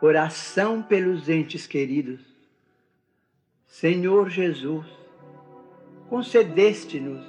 [0.00, 2.20] Oração pelos entes queridos.
[3.66, 4.86] Senhor Jesus,
[6.08, 7.26] concedeste-nos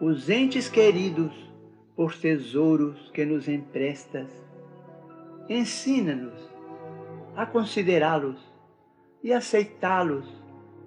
[0.00, 1.32] os entes queridos
[1.94, 4.28] por tesouros que nos emprestas.
[5.48, 6.34] Ensina-nos
[7.36, 8.40] a considerá-los
[9.22, 10.26] e aceitá-los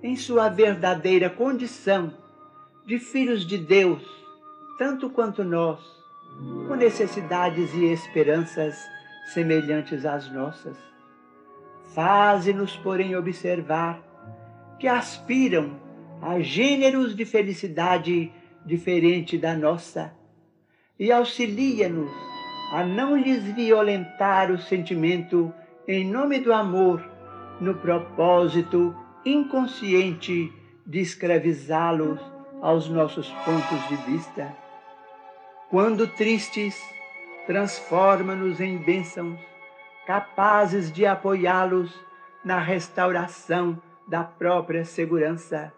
[0.04, 2.14] em sua verdadeira condição
[2.86, 4.04] de filhos de Deus,
[4.78, 5.80] tanto quanto nós,
[6.68, 8.78] com necessidades e esperanças
[9.34, 10.95] semelhantes às nossas.
[11.94, 14.02] Faze-nos, porém, observar
[14.80, 15.80] que aspiram
[16.22, 18.32] a gêneros de felicidade
[18.66, 20.14] diferente da nossa
[21.00, 22.12] e auxilia-nos
[22.72, 25.54] a não lhes violentar o sentimento
[25.88, 27.04] em nome do amor,
[27.62, 30.52] no propósito inconsciente
[30.86, 32.20] de escravizá-los
[32.62, 34.56] aos nossos pontos de vista.
[35.70, 36.76] Quando tristes,
[37.46, 39.40] transforma-nos em bênçãos,
[40.06, 41.94] capazes de apoiá-los
[42.44, 45.74] na restauração da própria segurança.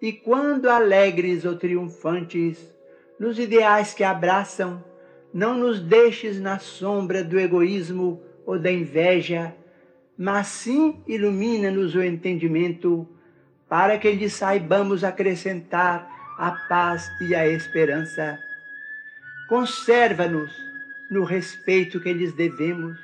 [0.00, 2.72] E quando alegres ou triunfantes,
[3.18, 4.82] nos ideais que abraçam,
[5.32, 9.54] não nos deixes na sombra do egoísmo ou da inveja,
[10.16, 13.08] mas sim ilumina-nos o entendimento,
[13.68, 16.08] para que lhe saibamos acrescentar
[16.38, 18.38] a paz e a esperança.
[19.48, 20.52] Conserva-nos
[21.10, 22.98] no respeito que lhes devemos,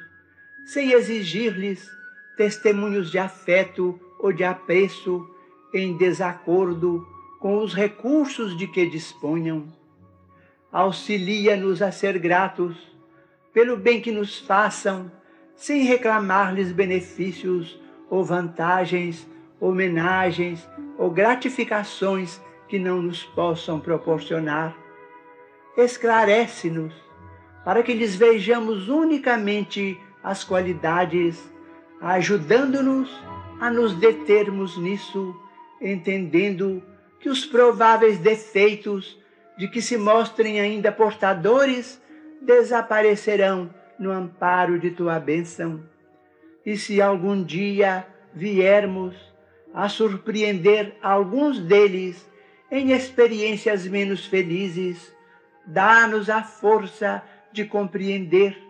[0.73, 1.91] sem exigir-lhes
[2.37, 5.29] testemunhos de afeto ou de apreço
[5.75, 7.05] em desacordo
[7.41, 9.67] com os recursos de que disponham.
[10.71, 12.77] Auxilia-nos a ser gratos
[13.53, 15.11] pelo bem que nos façam,
[15.57, 17.77] sem reclamar-lhes benefícios
[18.09, 24.77] ou vantagens, homenagens ou gratificações que não nos possam proporcionar.
[25.77, 26.95] Esclarece-nos
[27.65, 31.43] para que lhes vejamos unicamente as qualidades,
[32.01, 33.11] ajudando-nos
[33.61, 35.35] a nos determos nisso,
[35.81, 36.83] entendendo
[37.19, 39.19] que os prováveis defeitos
[39.59, 42.01] de que se mostrem ainda portadores
[42.41, 45.83] desaparecerão no amparo de tua bênção.
[46.65, 49.15] E se algum dia viermos
[49.75, 52.29] a surpreender alguns deles
[52.71, 55.15] em experiências menos felizes,
[55.67, 57.23] dá-nos a força
[57.53, 58.70] de compreender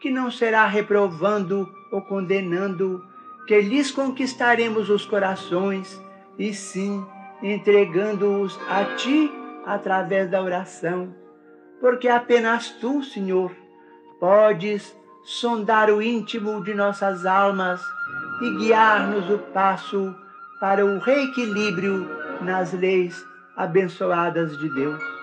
[0.00, 3.04] que não será reprovando ou condenando
[3.46, 6.00] que lhes conquistaremos os corações,
[6.38, 7.04] e sim
[7.42, 9.30] entregando-os a Ti
[9.66, 11.14] através da oração,
[11.80, 13.52] porque apenas Tu, Senhor,
[14.18, 17.82] podes sondar o íntimo de nossas almas
[18.40, 20.14] e guiar-nos o passo
[20.60, 22.08] para o reequilíbrio
[22.40, 23.22] nas leis
[23.56, 25.19] abençoadas de Deus.